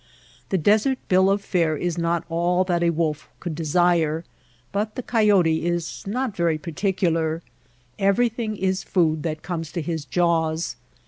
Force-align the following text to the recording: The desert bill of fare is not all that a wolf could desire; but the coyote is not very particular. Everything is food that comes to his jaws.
The 0.49 0.57
desert 0.57 0.97
bill 1.09 1.29
of 1.29 1.43
fare 1.43 1.77
is 1.77 1.95
not 1.95 2.23
all 2.27 2.63
that 2.63 2.81
a 2.81 2.89
wolf 2.89 3.29
could 3.39 3.53
desire; 3.53 4.25
but 4.71 4.95
the 4.95 5.03
coyote 5.03 5.63
is 5.63 6.03
not 6.07 6.35
very 6.35 6.57
particular. 6.57 7.43
Everything 7.99 8.55
is 8.57 8.81
food 8.81 9.21
that 9.21 9.43
comes 9.43 9.71
to 9.73 9.81
his 9.83 10.05
jaws. 10.05 10.75